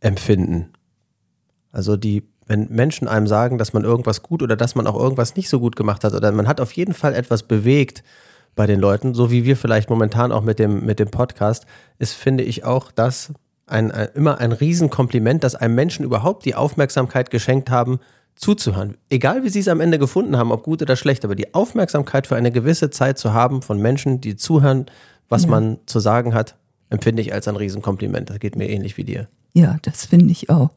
[0.00, 0.72] empfinden.
[1.72, 5.36] Also die, wenn Menschen einem sagen, dass man irgendwas gut oder dass man auch irgendwas
[5.36, 8.02] nicht so gut gemacht hat oder man hat auf jeden Fall etwas bewegt,
[8.56, 11.66] bei den Leuten, so wie wir vielleicht momentan auch mit dem, mit dem Podcast,
[11.98, 13.32] ist, finde ich auch das
[13.66, 18.00] ein, ein, immer ein Riesenkompliment, dass einem Menschen überhaupt die Aufmerksamkeit geschenkt haben,
[18.34, 18.96] zuzuhören.
[19.08, 22.26] Egal wie sie es am Ende gefunden haben, ob gut oder schlecht, aber die Aufmerksamkeit
[22.26, 24.86] für eine gewisse Zeit zu haben von Menschen, die zuhören,
[25.28, 25.48] was ja.
[25.48, 26.56] man zu sagen hat,
[26.88, 28.30] empfinde ich als ein Riesenkompliment.
[28.30, 29.28] Das geht mir ähnlich wie dir.
[29.52, 30.70] Ja, das finde ich auch.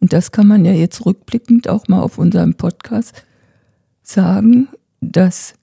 [0.00, 3.24] Und das kann man ja jetzt rückblickend auch mal auf unserem Podcast
[4.02, 4.68] sagen,
[5.00, 5.54] dass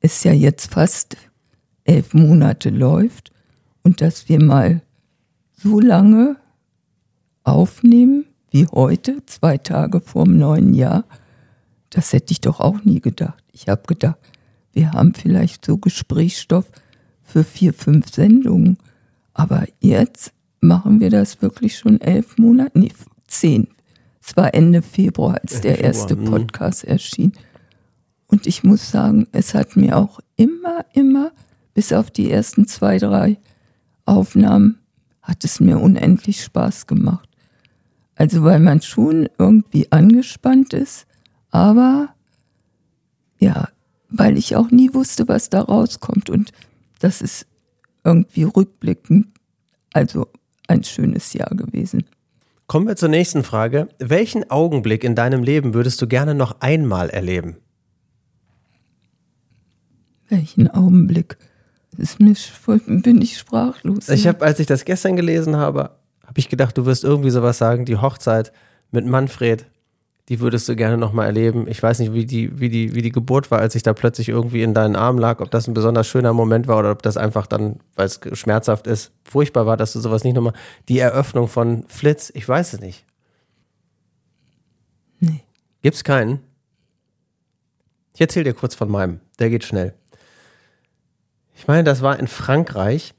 [0.00, 1.16] es ja jetzt fast
[1.84, 3.32] elf Monate läuft
[3.82, 4.82] und dass wir mal
[5.52, 6.36] so lange
[7.44, 11.04] aufnehmen wie heute, zwei Tage vorm neuen Jahr,
[11.90, 13.42] das hätte ich doch auch nie gedacht.
[13.52, 14.18] Ich habe gedacht,
[14.72, 16.66] wir haben vielleicht so Gesprächsstoff
[17.22, 18.78] für vier, fünf Sendungen.
[19.34, 22.92] Aber jetzt machen wir das wirklich schon elf Monate, nee,
[23.26, 23.68] zehn.
[24.22, 26.24] Es war Ende Februar, als der erste mhm.
[26.26, 27.32] Podcast erschien.
[28.26, 31.32] Und ich muss sagen, es hat mir auch immer, immer,
[31.72, 33.38] bis auf die ersten zwei, drei
[34.04, 34.78] Aufnahmen,
[35.22, 37.28] hat es mir unendlich Spaß gemacht.
[38.16, 41.06] Also weil man schon irgendwie angespannt ist,
[41.50, 42.14] aber
[43.38, 43.68] ja,
[44.10, 46.28] weil ich auch nie wusste, was da rauskommt.
[46.30, 46.52] Und
[46.98, 47.46] das ist
[48.04, 49.28] irgendwie rückblickend,
[49.92, 50.28] also
[50.68, 52.04] ein schönes Jahr gewesen.
[52.66, 53.88] Kommen wir zur nächsten Frage.
[53.98, 57.56] Welchen Augenblick in deinem Leben würdest du gerne noch einmal erleben?
[60.28, 61.38] Welchen Augenblick?
[61.96, 64.08] Ist mir voll, bin ich sprachlos.
[64.08, 67.58] Ich habe, als ich das gestern gelesen habe, habe ich gedacht, du wirst irgendwie sowas
[67.58, 68.52] sagen, die Hochzeit
[68.90, 69.66] mit Manfred,
[70.28, 71.66] die würdest du gerne nochmal erleben.
[71.68, 74.28] Ich weiß nicht, wie die, wie, die, wie die Geburt war, als ich da plötzlich
[74.28, 77.16] irgendwie in deinen Armen lag, ob das ein besonders schöner Moment war oder ob das
[77.16, 80.52] einfach dann, weil es schmerzhaft ist, furchtbar war, dass du sowas nicht nochmal.
[80.88, 83.06] Die Eröffnung von Flitz, ich weiß es nicht.
[85.20, 85.40] Nee.
[85.80, 86.40] Gibt's keinen?
[88.14, 89.20] Ich erzähle dir kurz von meinem.
[89.38, 89.94] Der geht schnell.
[91.54, 93.14] Ich meine, das war in Frankreich.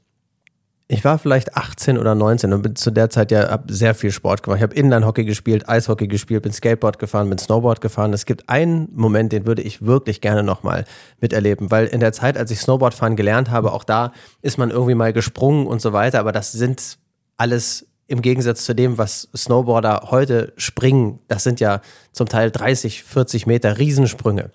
[0.92, 4.42] Ich war vielleicht 18 oder 19 und bin zu der Zeit ja sehr viel Sport
[4.42, 4.56] gemacht.
[4.58, 8.12] Ich habe Inline-Hockey gespielt, Eishockey gespielt, bin Skateboard gefahren, bin Snowboard gefahren.
[8.12, 10.84] Es gibt einen Moment, den würde ich wirklich gerne nochmal
[11.20, 14.70] miterleben, weil in der Zeit, als ich Snowboard fahren gelernt habe, auch da ist man
[14.72, 16.98] irgendwie mal gesprungen und so weiter, aber das sind
[17.36, 23.04] alles im Gegensatz zu dem, was Snowboarder heute springen, das sind ja zum Teil 30,
[23.04, 24.50] 40 Meter Riesensprünge.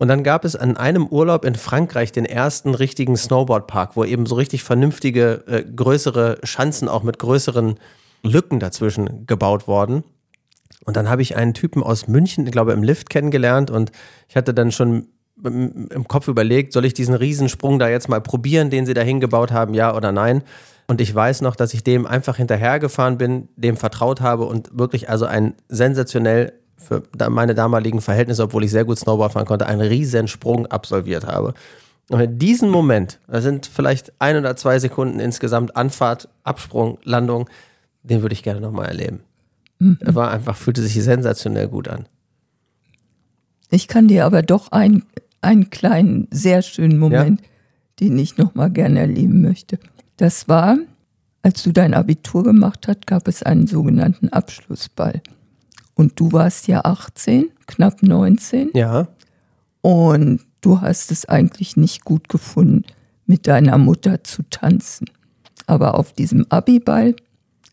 [0.00, 4.24] Und dann gab es an einem Urlaub in Frankreich den ersten richtigen Snowboardpark, wo eben
[4.24, 7.74] so richtig vernünftige, äh, größere Schanzen auch mit größeren
[8.22, 10.02] Lücken dazwischen gebaut worden.
[10.86, 13.92] Und dann habe ich einen Typen aus München, ich glaube, im Lift kennengelernt und
[14.26, 15.08] ich hatte dann schon
[15.44, 19.52] im Kopf überlegt, soll ich diesen Riesensprung da jetzt mal probieren, den sie da hingebaut
[19.52, 20.42] haben, ja oder nein?
[20.86, 25.10] Und ich weiß noch, dass ich dem einfach hinterhergefahren bin, dem vertraut habe und wirklich
[25.10, 29.80] also ein sensationell für meine damaligen Verhältnisse, obwohl ich sehr gut Snowboard fahren konnte, einen
[29.80, 31.54] riesen Sprung absolviert habe.
[32.08, 37.48] Und in diesem Moment, da sind vielleicht ein oder zwei Sekunden insgesamt Anfahrt, Absprung, Landung,
[38.02, 39.20] den würde ich gerne nochmal erleben.
[39.78, 39.98] Mhm.
[40.00, 42.06] Er war einfach, fühlte sich sensationell gut an.
[43.70, 45.04] Ich kann dir aber doch ein,
[45.40, 47.46] einen kleinen, sehr schönen Moment, ja.
[48.00, 49.78] den ich noch mal gerne erleben möchte.
[50.16, 50.78] Das war,
[51.42, 55.22] als du dein Abitur gemacht hast, gab es einen sogenannten Abschlussball.
[56.00, 58.70] Und du warst ja 18, knapp 19.
[58.72, 59.08] Ja.
[59.82, 62.86] Und du hast es eigentlich nicht gut gefunden,
[63.26, 65.10] mit deiner Mutter zu tanzen.
[65.66, 67.16] Aber auf diesem Abiball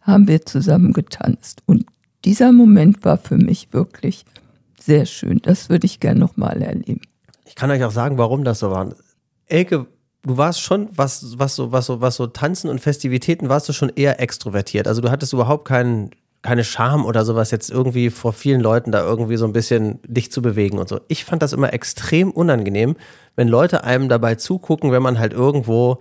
[0.01, 1.63] haben wir zusammen getanzt.
[1.67, 1.85] Und
[2.25, 4.25] dieser Moment war für mich wirklich
[4.77, 5.39] sehr schön.
[5.41, 6.99] Das würde ich gerne nochmal erleben.
[7.45, 8.93] Ich kann euch auch sagen, warum das so war.
[9.45, 9.85] Elke,
[10.23, 13.71] du warst schon, was, was, so, was, so, was so Tanzen und Festivitäten, warst du
[13.73, 14.85] schon eher extrovertiert.
[14.85, 19.01] Also du hattest überhaupt keinen keine Scham oder sowas jetzt irgendwie vor vielen Leuten da
[19.01, 20.99] irgendwie so ein bisschen dich zu bewegen und so.
[21.07, 22.95] Ich fand das immer extrem unangenehm,
[23.35, 25.99] wenn Leute einem dabei zugucken, wenn man halt irgendwo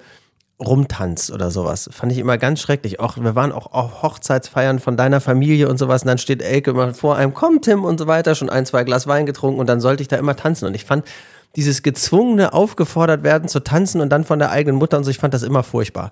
[0.59, 1.91] rumtanzt oder sowas.
[1.93, 2.99] Fand ich immer ganz schrecklich.
[2.99, 6.71] Auch wir waren auch auf Hochzeitsfeiern von deiner Familie und sowas und dann steht Elke
[6.71, 9.69] immer vor einem, komm Tim und so weiter, schon ein, zwei Glas Wein getrunken und
[9.69, 11.05] dann sollte ich da immer tanzen und ich fand
[11.57, 15.19] dieses gezwungene aufgefordert werden zu tanzen und dann von der eigenen Mutter und so, ich
[15.19, 16.11] fand das immer furchtbar.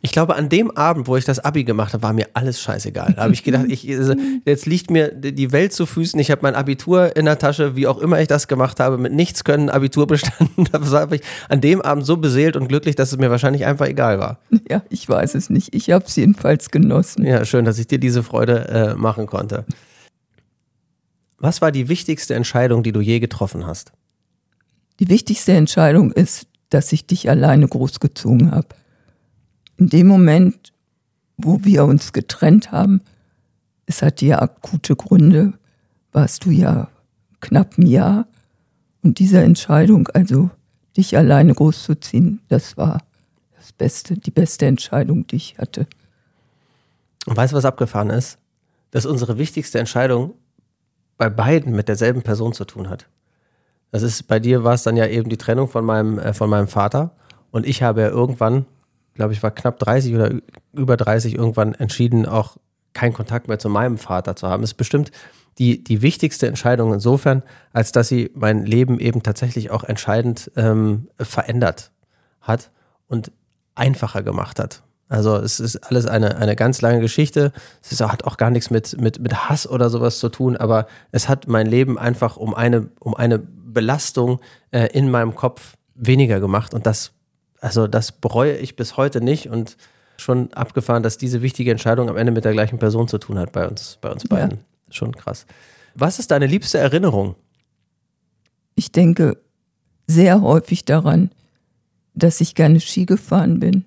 [0.00, 3.14] Ich glaube, an dem Abend, wo ich das Abi gemacht habe, war mir alles scheißegal.
[3.16, 6.20] Da habe ich gedacht, ich, jetzt liegt mir die Welt zu Füßen.
[6.20, 9.12] Ich habe mein Abitur in der Tasche, wie auch immer ich das gemacht habe, mit
[9.12, 10.66] nichts können Abitur bestanden.
[10.72, 13.86] Da war ich an dem Abend so beseelt und glücklich, dass es mir wahrscheinlich einfach
[13.86, 14.38] egal war.
[14.68, 15.74] Ja, ich weiß es nicht.
[15.74, 17.24] Ich habe es jedenfalls genossen.
[17.24, 19.64] Ja, schön, dass ich dir diese Freude äh, machen konnte.
[21.38, 23.92] Was war die wichtigste Entscheidung, die du je getroffen hast?
[25.00, 28.68] Die wichtigste Entscheidung ist, dass ich dich alleine großgezogen habe
[29.78, 30.72] in dem Moment,
[31.36, 33.00] wo wir uns getrennt haben,
[33.86, 35.54] es hatte ja akute Gründe,
[36.12, 36.88] warst du ja
[37.40, 38.26] knapp ein Jahr.
[39.02, 40.50] Und diese Entscheidung, also
[40.96, 43.02] dich alleine großzuziehen, das war
[43.56, 45.86] das Beste, die beste Entscheidung, die ich hatte.
[47.26, 48.38] Und weißt du, was abgefahren ist?
[48.90, 50.34] Dass unsere wichtigste Entscheidung
[51.16, 53.06] bei beiden mit derselben Person zu tun hat.
[53.90, 56.50] Das ist, bei dir war es dann ja eben die Trennung von meinem, äh, von
[56.50, 57.12] meinem Vater.
[57.50, 58.66] Und ich habe ja irgendwann
[59.18, 60.32] glaube ich, war knapp 30 oder
[60.72, 62.56] über 30 irgendwann entschieden, auch
[62.92, 64.62] keinen Kontakt mehr zu meinem Vater zu haben.
[64.62, 65.10] Ist bestimmt
[65.58, 71.08] die, die wichtigste Entscheidung insofern, als dass sie mein Leben eben tatsächlich auch entscheidend ähm,
[71.18, 71.90] verändert
[72.40, 72.70] hat
[73.08, 73.32] und
[73.74, 74.84] einfacher gemacht hat.
[75.08, 77.52] Also es ist alles eine, eine ganz lange Geschichte.
[77.82, 80.86] Es ist, hat auch gar nichts mit, mit, mit Hass oder sowas zu tun, aber
[81.10, 84.38] es hat mein Leben einfach um eine, um eine Belastung
[84.70, 87.17] äh, in meinem Kopf weniger gemacht und das
[87.60, 89.76] also das bereue ich bis heute nicht und
[90.16, 93.52] schon abgefahren, dass diese wichtige Entscheidung am Ende mit der gleichen Person zu tun hat
[93.52, 94.58] bei uns, bei uns beiden.
[94.58, 94.64] Ja.
[94.90, 95.46] Schon krass.
[95.94, 97.34] Was ist deine liebste Erinnerung?
[98.74, 99.38] Ich denke
[100.06, 101.30] sehr häufig daran,
[102.14, 103.84] dass ich gerne Ski gefahren bin,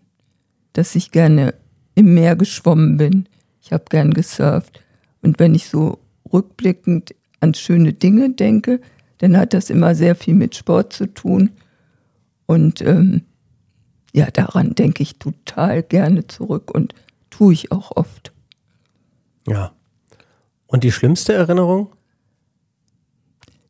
[0.73, 1.53] dass ich gerne
[1.95, 3.27] im Meer geschwommen bin.
[3.61, 4.81] Ich habe gern gesurft.
[5.21, 5.99] Und wenn ich so
[6.31, 8.79] rückblickend an schöne Dinge denke,
[9.17, 11.51] dann hat das immer sehr viel mit Sport zu tun.
[12.45, 13.23] Und ähm,
[14.13, 16.93] ja, daran denke ich total gerne zurück und
[17.29, 18.31] tue ich auch oft.
[19.47, 19.73] Ja.
[20.67, 21.93] Und die schlimmste Erinnerung?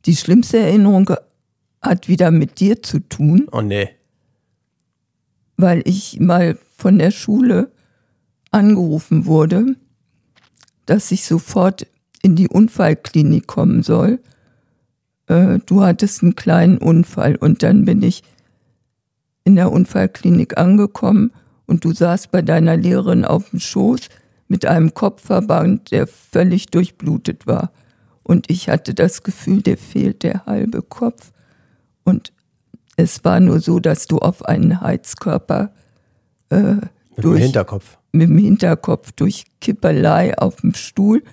[0.06, 1.12] Die schlimmste Erinnerung
[1.82, 3.48] hat wieder mit dir zu tun.
[3.52, 3.90] Oh nee.
[5.58, 7.72] Weil ich mal von der Schule
[8.52, 9.76] angerufen wurde,
[10.86, 11.88] dass ich sofort
[12.22, 14.20] in die Unfallklinik kommen soll.
[15.28, 18.24] Äh, du hattest einen kleinen Unfall und dann bin ich
[19.44, 21.32] in der Unfallklinik angekommen
[21.66, 24.10] und du saßt bei deiner Lehrerin auf dem Schoß
[24.48, 27.72] mit einem Kopfverband, der völlig durchblutet war.
[28.24, 31.32] Und ich hatte das Gefühl, dir fehlt der halbe Kopf.
[32.04, 32.34] Und
[32.98, 35.72] es war nur so, dass du auf einen Heizkörper
[36.50, 37.98] äh, mit durch, dem Hinterkopf.
[38.12, 41.24] Mit dem Hinterkopf durch Kipperlei auf dem Stuhl.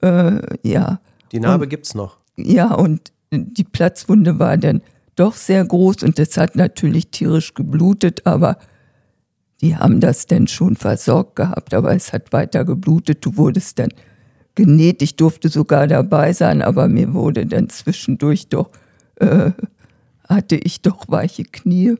[0.00, 1.00] Äh, ja.
[1.32, 2.16] Die Narbe und, gibt's noch.
[2.36, 4.80] Ja, und die Platzwunde war dann
[5.18, 8.58] doch sehr groß und es hat natürlich tierisch geblutet, aber
[9.60, 13.24] die haben das denn schon versorgt gehabt, aber es hat weiter geblutet.
[13.24, 13.92] Du wurdest dann
[14.54, 15.02] genäht.
[15.02, 18.70] Ich durfte sogar dabei sein, aber mir wurde dann zwischendurch doch,
[19.16, 19.50] äh,
[20.28, 21.96] hatte ich doch weiche Knie.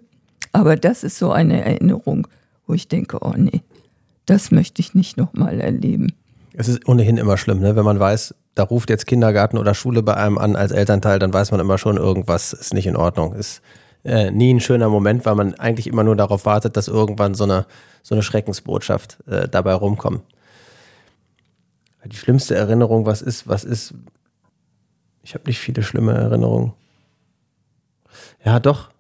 [0.52, 2.28] Aber das ist so eine Erinnerung,
[2.66, 3.62] wo ich denke, oh nee,
[4.26, 6.12] das möchte ich nicht nochmal erleben.
[6.52, 7.76] Es ist ohnehin immer schlimm, ne?
[7.76, 11.32] wenn man weiß, da ruft jetzt Kindergarten oder Schule bei einem an als Elternteil, dann
[11.32, 13.34] weiß man immer schon, irgendwas ist nicht in Ordnung.
[13.34, 13.62] Ist
[14.04, 17.44] äh, nie ein schöner Moment, weil man eigentlich immer nur darauf wartet, dass irgendwann so
[17.44, 17.66] eine,
[18.02, 20.22] so eine Schreckensbotschaft äh, dabei rumkommt.
[22.04, 23.94] Die schlimmste Erinnerung, was ist, was ist.
[25.22, 26.72] Ich habe nicht viele schlimme Erinnerungen.
[28.44, 28.90] Ja, doch.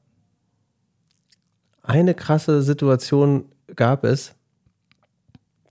[1.82, 4.34] Eine krasse Situation gab es.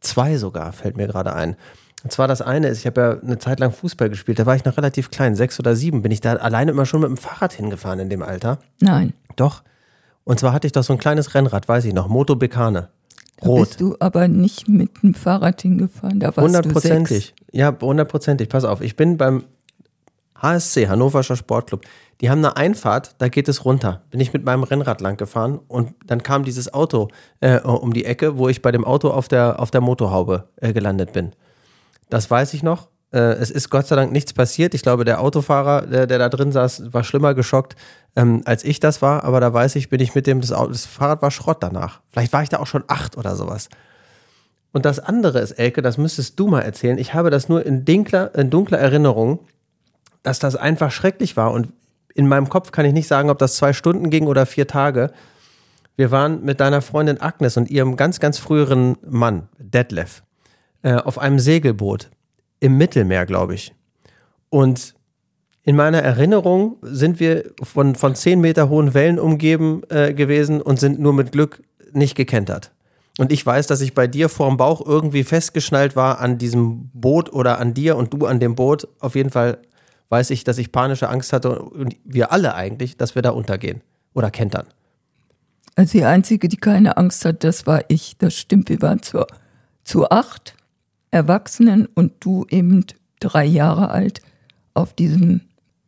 [0.01, 1.55] Zwei sogar, fällt mir gerade ein.
[2.07, 4.55] Und zwar das eine ist, ich habe ja eine Zeit lang Fußball gespielt, da war
[4.55, 7.17] ich noch relativ klein, sechs oder sieben, bin ich da alleine immer schon mit dem
[7.17, 8.59] Fahrrad hingefahren in dem Alter.
[8.79, 9.11] Nein.
[9.35, 9.61] Doch.
[10.23, 12.87] Und zwar hatte ich doch so ein kleines Rennrad, weiß ich noch, Moto Bekane.
[13.41, 13.67] Da Rot.
[13.67, 16.21] bist du aber nicht mit dem Fahrrad hingefahren.
[16.21, 16.37] Da warst.
[16.37, 17.35] Hundertprozentig.
[17.51, 18.47] Ja, hundertprozentig.
[18.47, 19.43] Pass auf, ich bin beim
[20.41, 21.81] HSC, Hannoverscher Sportclub.
[22.21, 24.03] Die haben eine Einfahrt, da geht es runter.
[24.11, 27.09] Bin ich mit meinem Rennrad lang gefahren und dann kam dieses Auto
[27.41, 30.71] äh, um die Ecke, wo ich bei dem Auto auf der, auf der Motorhaube äh,
[30.71, 31.33] gelandet bin.
[32.09, 32.89] Das weiß ich noch.
[33.11, 34.73] Äh, es ist Gott sei Dank nichts passiert.
[34.73, 37.75] Ich glaube, der Autofahrer, der, der da drin saß, war schlimmer geschockt,
[38.15, 39.23] ähm, als ich das war.
[39.23, 42.01] Aber da weiß ich, bin ich mit dem, das, Auto, das Fahrrad war Schrott danach.
[42.11, 43.69] Vielleicht war ich da auch schon acht oder sowas.
[44.73, 46.97] Und das andere ist, Elke, das müsstest du mal erzählen.
[46.97, 49.39] Ich habe das nur in dunkler, in dunkler Erinnerung,
[50.23, 51.51] dass das einfach schrecklich war.
[51.51, 51.73] Und
[52.13, 55.11] in meinem Kopf kann ich nicht sagen, ob das zwei Stunden ging oder vier Tage.
[55.95, 60.21] Wir waren mit deiner Freundin Agnes und ihrem ganz, ganz früheren Mann, Detlef,
[60.83, 62.09] äh, auf einem Segelboot
[62.59, 63.73] im Mittelmeer, glaube ich.
[64.49, 64.95] Und
[65.63, 70.79] in meiner Erinnerung sind wir von, von zehn Meter hohen Wellen umgeben äh, gewesen und
[70.79, 71.61] sind nur mit Glück
[71.91, 72.71] nicht gekentert.
[73.17, 77.33] Und ich weiß, dass ich bei dir vorm Bauch irgendwie festgeschnallt war an diesem Boot
[77.33, 78.87] oder an dir und du an dem Boot.
[78.99, 79.57] Auf jeden Fall
[80.09, 83.81] weiß ich, dass ich panische Angst hatte und wir alle eigentlich, dass wir da untergehen
[84.13, 84.67] oder kentern.
[85.75, 88.17] Also die Einzige, die keine Angst hat, das war ich.
[88.17, 89.25] Das stimmt, wir waren zu,
[89.83, 90.56] zu acht
[91.17, 92.85] Erwachsenen und du eben
[93.19, 94.21] drei Jahre alt
[94.73, 95.41] auf diesem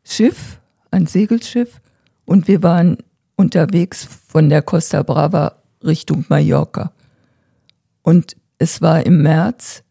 [0.04, 0.60] Schiff,
[0.92, 1.80] ein Segelschiff.
[2.26, 2.98] Und wir waren
[3.36, 6.92] unterwegs von der Costa Brava Richtung Mallorca.
[8.02, 9.84] Und es war im März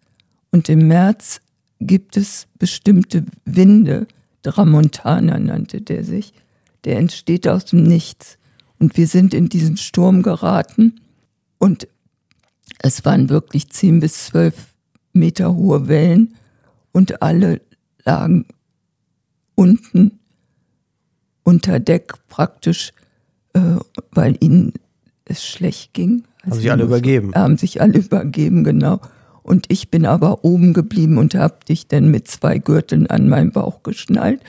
[0.50, 1.40] und im März
[1.80, 4.06] gibt es bestimmte Winde,
[4.42, 6.32] Tramontana nannte der sich,
[6.84, 8.38] der entsteht aus dem Nichts.
[8.78, 11.00] Und wir sind in diesen Sturm geraten
[11.58, 11.88] und
[12.78, 14.54] es waren wirklich zehn bis zwölf
[15.12, 16.34] Meter hohe Wellen
[16.92, 17.60] und alle
[18.04, 18.46] lagen
[19.54, 20.18] unten
[21.42, 22.92] unter Deck praktisch,
[23.54, 23.60] äh,
[24.10, 24.74] weil ihnen
[25.24, 26.24] es schlecht ging.
[26.42, 27.34] Haben sich alle übergeben.
[27.34, 29.00] Haben sich alle übergeben, genau.
[29.42, 33.50] Und ich bin aber oben geblieben und habe dich dann mit zwei Gürteln an meinen
[33.50, 34.42] Bauch geschnallt,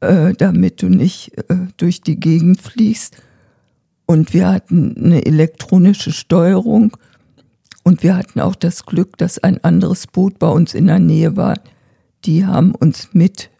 [0.00, 3.16] äh, damit du nicht äh, durch die Gegend fliegst.
[4.06, 6.96] Und wir hatten eine elektronische Steuerung
[7.82, 11.36] und wir hatten auch das Glück, dass ein anderes Boot bei uns in der Nähe
[11.36, 11.58] war.
[12.24, 13.50] Die haben uns mit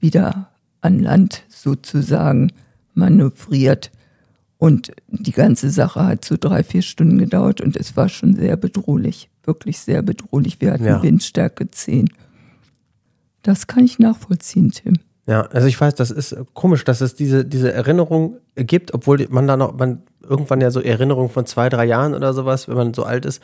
[0.00, 2.52] wieder an Land sozusagen
[2.94, 3.90] manövriert.
[4.58, 8.56] Und die ganze Sache hat so drei, vier Stunden gedauert und es war schon sehr
[8.56, 10.60] bedrohlich, wirklich sehr bedrohlich.
[10.60, 11.02] Wir hatten Ja.
[11.02, 12.08] Windstärke 10.
[13.42, 14.98] Das kann ich nachvollziehen, Tim.
[15.26, 19.48] Ja, also ich weiß, das ist komisch, dass es diese, diese Erinnerung gibt, obwohl man
[19.48, 22.94] da noch, man irgendwann ja so Erinnerungen von zwei, drei Jahren oder sowas, wenn man
[22.94, 23.42] so alt ist,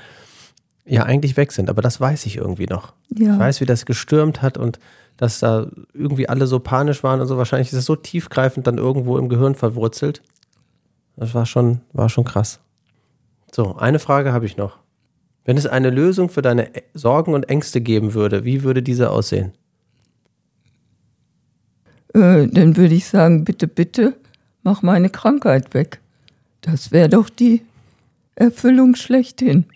[0.84, 1.68] ja eigentlich weg sind.
[1.68, 2.92] Aber das weiß ich irgendwie noch.
[3.16, 3.34] Ja.
[3.34, 4.78] Ich weiß, wie das gestürmt hat und
[5.16, 7.36] dass da irgendwie alle so panisch waren und so.
[7.36, 10.22] Wahrscheinlich ist es so tiefgreifend dann irgendwo im Gehirn verwurzelt.
[11.16, 12.60] Das war schon, war schon krass.
[13.54, 14.78] So, eine Frage habe ich noch.
[15.44, 19.52] Wenn es eine Lösung für deine Sorgen und Ängste geben würde, wie würde diese aussehen?
[22.14, 24.14] Äh, dann würde ich sagen, bitte, bitte,
[24.62, 26.00] mach meine Krankheit weg.
[26.60, 27.62] Das wäre doch die
[28.34, 29.66] Erfüllung schlechthin.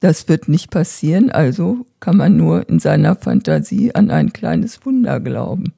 [0.00, 5.20] Das wird nicht passieren, also kann man nur in seiner Fantasie an ein kleines Wunder
[5.20, 5.72] glauben.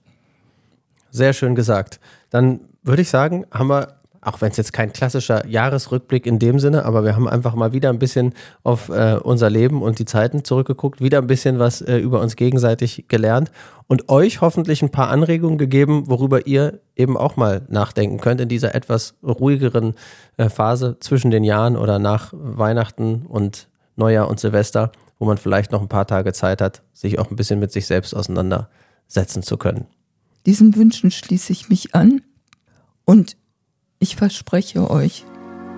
[1.10, 2.00] Sehr schön gesagt.
[2.30, 3.95] Dann würde ich sagen, haben wir,
[4.26, 7.72] auch wenn es jetzt kein klassischer Jahresrückblick in dem Sinne, aber wir haben einfach mal
[7.72, 8.34] wieder ein bisschen
[8.64, 12.34] auf äh, unser Leben und die Zeiten zurückgeguckt, wieder ein bisschen was äh, über uns
[12.34, 13.52] gegenseitig gelernt
[13.86, 18.48] und euch hoffentlich ein paar Anregungen gegeben, worüber ihr eben auch mal nachdenken könnt in
[18.48, 19.94] dieser etwas ruhigeren
[20.38, 25.70] äh, Phase zwischen den Jahren oder nach Weihnachten und Neujahr und Silvester, wo man vielleicht
[25.70, 29.56] noch ein paar Tage Zeit hat, sich auch ein bisschen mit sich selbst auseinandersetzen zu
[29.56, 29.86] können.
[30.46, 32.22] Diesen Wünschen schließe ich mich an
[33.04, 33.36] und
[33.98, 35.24] ich verspreche euch,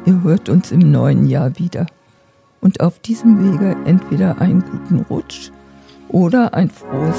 [0.07, 1.87] ihr hört uns im neuen Jahr wieder.
[2.61, 5.51] Und auf diesem Wege entweder einen guten Rutsch
[6.09, 7.17] oder ein frohes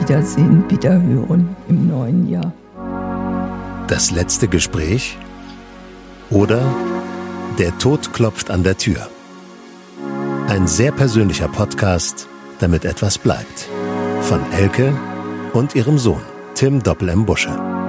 [0.00, 2.52] Wiedersehen, Wiederhören im neuen Jahr.
[3.88, 5.18] Das letzte Gespräch
[6.30, 6.62] oder
[7.58, 9.08] Der Tod klopft an der Tür.
[10.48, 12.28] Ein sehr persönlicher Podcast,
[12.60, 13.68] damit etwas bleibt.
[14.22, 14.96] Von Elke
[15.52, 16.22] und ihrem Sohn
[16.54, 17.26] Tim Doppel M.
[17.26, 17.79] Busche.